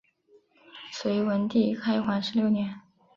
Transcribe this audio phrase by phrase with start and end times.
[0.91, 2.75] 隋文帝开皇十六年。